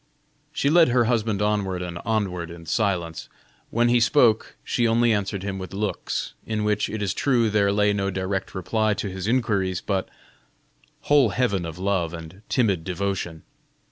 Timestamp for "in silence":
2.49-3.29